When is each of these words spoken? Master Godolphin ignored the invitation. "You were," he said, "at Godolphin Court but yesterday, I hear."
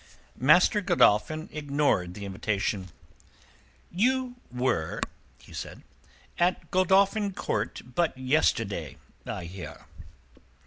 Master 0.39 0.81
Godolphin 0.81 1.47
ignored 1.51 2.15
the 2.15 2.25
invitation. 2.25 2.89
"You 3.91 4.37
were," 4.51 4.99
he 5.37 5.53
said, 5.53 5.83
"at 6.39 6.71
Godolphin 6.71 7.33
Court 7.33 7.83
but 7.85 8.17
yesterday, 8.17 8.97
I 9.27 9.45
hear." 9.45 9.85